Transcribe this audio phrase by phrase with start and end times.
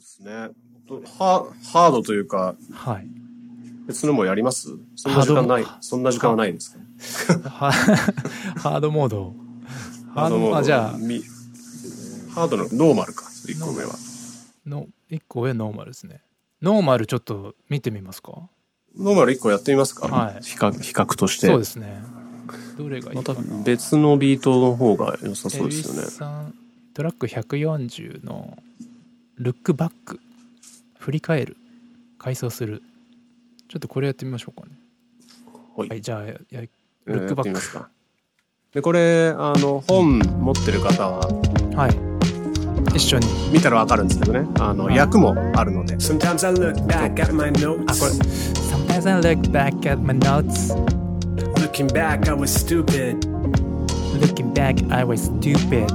[0.00, 0.30] ですね。
[1.18, 3.06] ハハードというか、はい。
[3.86, 4.68] 別のもやります？
[4.96, 6.76] そんな時間ないそんな時間はないです
[7.40, 7.48] か？
[7.48, 7.72] は
[8.58, 9.34] ハードモード。
[10.14, 11.22] ハードモードあ、じゃあ、み
[12.34, 13.94] ハードのノーマルか、1個目は。
[14.66, 16.22] の、1個上ノーマルですね。
[16.62, 18.32] ノーマルちょっと見てみますか？
[18.98, 20.08] ノーマル1個やってみますか？
[20.08, 21.46] はい比較、比較として。
[21.46, 22.02] そうですね。
[22.76, 23.62] どれがいいまたかな。
[23.62, 25.88] 別のビートの方が良さそうです
[26.20, 26.52] よね
[26.94, 28.56] トラック140の
[29.40, 30.20] ルックバック
[30.98, 31.56] 振り返る
[32.18, 32.82] 回想する
[33.68, 34.74] ちょっとこれやってみましょうかね
[35.74, 36.34] はいはいじゃあや
[37.06, 37.86] ルックバック。
[38.72, 41.20] で、これ、あの、本持ってる方は、
[41.74, 42.10] はい
[42.94, 44.46] 一緒に見たらわかるんですけどね。
[44.58, 45.94] あの、はい役もあるので。
[45.96, 47.98] Sometimes I look back at my あ notes.
[47.98, 50.74] これ Sometimes I look back at my notes
[51.60, 53.24] Looking back, I was stupid.
[54.20, 55.90] Looking back I was stupid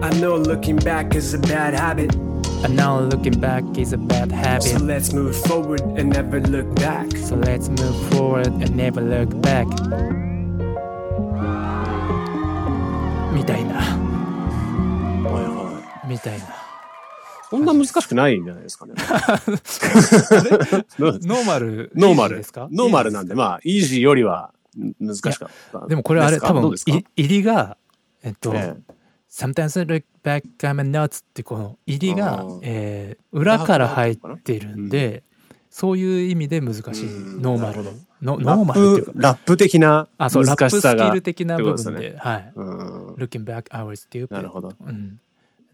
[0.00, 2.31] I know looking back is a bad habit.
[2.64, 6.72] And now looking back is a bad So habit let's move forward and never look
[6.76, 7.10] back.
[7.16, 9.66] So let's move forward and never look back
[13.34, 16.08] みたいなはいはい。
[16.08, 16.44] みたいな
[17.50, 18.94] そんな難しくないんじゃないですかね。
[20.98, 25.86] ノーマルノーマルですかノーマルなんで、まあ、イージーよりはん難しかった。
[25.88, 27.76] でもこれあれ多分入りが
[28.22, 28.76] えっと、え
[29.32, 35.22] Sometimes I look back my notes ってこの入りがえー裏から入ってるんで、
[35.70, 37.82] そういう意味で難しいうんノーマル
[38.20, 41.22] のラノーマルっていうかップ、ラップ的なあそうラッ難しさがプスキル。
[41.22, 43.14] 的な部分でですはいうん。
[43.14, 44.74] Looking back I was stupid なるほど。
[44.78, 45.18] うん、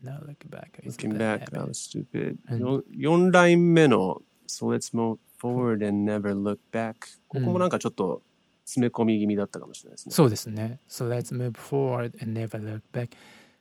[0.05, 2.36] Now looking back is a Looking back, I was stupid.
[2.48, 6.95] うん4ライン目の So let's move forward and never look back.
[7.27, 8.23] ここもなんかちょっと
[8.64, 10.14] 詰め込み気味だったかもしれないですね。
[10.14, 13.09] そうですね So let's move forward and never look back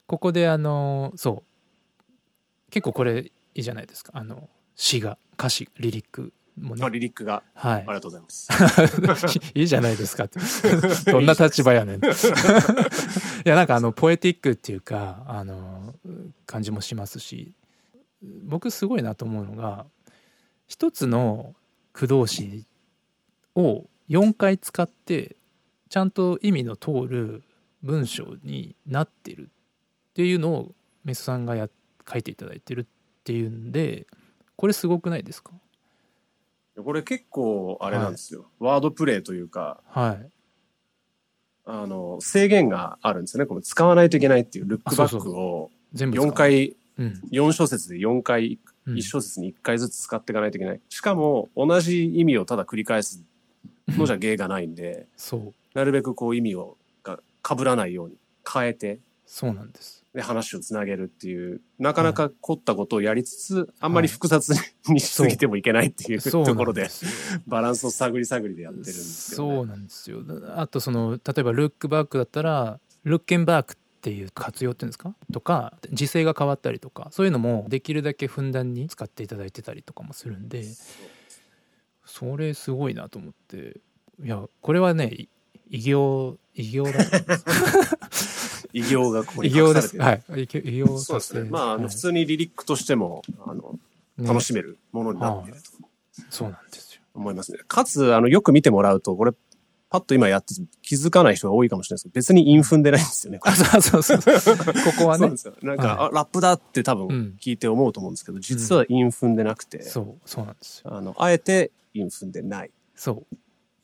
[0.07, 2.71] ここであのそう。
[2.71, 4.11] 結構これいいじゃないですか。
[4.15, 7.43] あの詩が歌詞リリックもあねリリックが。
[7.53, 7.73] はい。
[7.75, 9.39] ありがとうございます。
[9.53, 10.25] いいじゃないですか。
[10.25, 12.01] っ てどんな立場やねん。
[12.03, 12.07] い
[13.45, 15.93] やなんかあのポエティックっていうかあの
[16.45, 17.53] 感じもしますし
[18.21, 19.85] 僕すごいなと思うのが
[20.67, 21.55] 一つの
[21.93, 22.65] 駆動詞
[23.55, 25.35] を4回使って
[25.89, 27.43] ちゃんと意味の通る
[27.83, 29.49] 文章になってる
[30.17, 30.71] っていうのを
[31.03, 31.69] メスさんがや
[32.11, 32.85] 書いていただいてるっ
[33.23, 34.07] ていうんで
[34.55, 35.51] これすごくないですか？
[36.83, 38.47] これ結構あれなんですよ。
[38.57, 40.29] ワードプレイというか、はい。
[41.65, 43.45] あの、制限があるんですよね。
[43.45, 47.21] この使わないといけないっていうルックバックを全部使う4回、うん。
[47.31, 48.57] 4小節で4回、
[48.87, 48.95] うん。
[48.95, 50.81] 1小節に1回ずつ使っていかないといけない。
[50.89, 53.23] しかも同じ意味をただ繰り返す
[53.89, 55.53] のじゃ芸がないんで、そう。
[55.75, 58.15] なるべくこう意味をが被らないように
[58.51, 58.97] 変えて、
[59.27, 64.49] そうなんですで話をつなげるっていう、なかなか凝ったことをやりつつ、あんまり複雑
[64.87, 66.89] にしすぎてもいけないっていうそうところで、
[67.45, 69.55] バランスを探り探りでやってるんですけど、ね。
[69.57, 70.23] そうなんですよ。
[70.55, 75.13] あとその例えば「ルックバック」だったら「ルッケンバック」っていう活用っていうんですか？
[75.31, 80.65] とか時勢が変わったりとかそういうのもできるだけふんだんに使っていただいてたりとかもするんで
[82.05, 83.79] それすごいなと思って。
[84.23, 85.29] いやこれはねい
[85.69, 87.45] 偉業偉業だと思います
[88.73, 90.21] 偉業がここに偉業で隠されてる。
[90.21, 91.49] すはい偉業そうですね。
[91.49, 93.77] まあ、あのはい普通にリリックとしても、あの、
[94.17, 95.69] ね楽しめるものになっていると
[96.31, 97.59] そうなんですよ思いますね。
[97.67, 99.31] かつ、あの、よく見てもらうと、これ、
[99.89, 103.39] パッと今やってて気づかない人が多いかもしれないですけど、別に韻踏んでないんですよね。
[103.81, 104.63] そうそうそうこ
[104.97, 105.53] こはねそうなんですよ。
[105.61, 112.71] なんか、はあ、ラップだって多分うん聞いて思うと思うんですけど、実は韻踏んでなくて、そうそうなんですよあの、あえて韻踏んでない。
[112.95, 113.35] そう。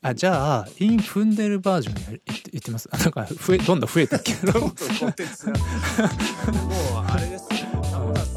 [0.06, 2.18] あじゃあイン踏んでるバージョンや
[2.52, 2.88] 言ってます？
[2.92, 4.60] なんか増えどんどん増えてるけど。
[4.60, 4.72] もう
[7.08, 8.33] あれです